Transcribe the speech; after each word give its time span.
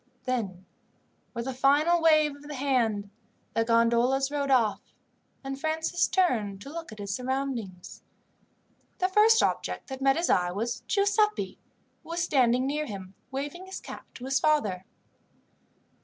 Then, 0.25 0.65
with 1.35 1.45
a 1.47 1.53
final 1.53 2.01
wave 2.01 2.35
of 2.35 2.41
the 2.47 2.55
hand, 2.55 3.11
the 3.53 3.63
gondolas 3.63 4.31
rowed 4.31 4.49
off 4.49 4.81
and 5.43 5.59
Francis 5.61 6.07
turned 6.07 6.59
to 6.61 6.71
look 6.71 6.91
at 6.91 6.97
his 6.97 7.13
surroundings. 7.13 8.01
The 8.97 9.07
first 9.09 9.43
object 9.43 9.89
that 9.89 10.01
met 10.01 10.17
his 10.17 10.27
eye 10.31 10.49
was 10.53 10.81
Giuseppi, 10.87 11.59
who 12.01 12.09
was 12.09 12.23
standing 12.23 12.65
near 12.65 12.87
him 12.87 13.13
waving 13.29 13.67
his 13.67 13.79
cap 13.79 14.11
to 14.15 14.25
his 14.25 14.39
father. 14.39 14.85